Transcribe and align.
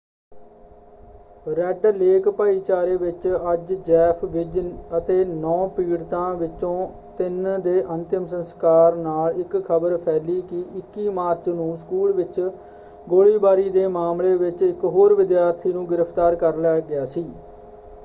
Red 1.47 1.85
Lake 1.87 2.29
ਭਾਈਚਾਰੇ 2.29 2.95
ਵਿੱਚ 2.95 3.27
ਅੱਜ 3.51 3.73
ਜੈਫ 3.73 4.23
ਵੀਜ਼ 4.25 4.57
ਅਤੇ 4.97 5.17
9 5.33 5.51
ਪੀੜਤਾਂ 5.75 6.23
ਵਿਚੋਂ 6.35 6.87
ਤਿੰਨ 7.17 7.61
ਦੇ 7.61 7.83
ਅੰਤਿਮ 7.89 8.25
ਸੰਸਕਾਰ 8.25 8.95
ਨਾਲ 8.95 9.39
ਇੱਕ 9.39 9.57
ਖਬਰ 9.65 9.97
ਫੈਲੀ 9.97 10.41
ਕਿ 10.49 10.63
21 10.79 11.07
ਮਾਰਚ 11.11 11.49
ਨੂੰ 11.49 11.75
ਸਕੂਲ 11.77 12.13
ਵਿੱਚ 12.13 12.41
ਗੋਲੀਬਾਰੀ 13.09 13.69
ਦੇ 13.69 13.87
ਮਾਮਲੇ 13.89 14.35
ਵਿੱਚ 14.37 14.61
ਇੱਕ 14.63 14.85
ਹੋਰ 14.87 15.13
ਵਿਦਿਆਰਥੀ 15.13 15.73
ਨੂੰ 15.73 15.87
ਗ੍ਰਿਫਤਾਰ 15.89 16.35
ਕਰ 16.35 16.55
ਲਿਆ 16.55 16.79
ਗਿਆ 16.79 17.05
ਸੀ। 17.05 17.29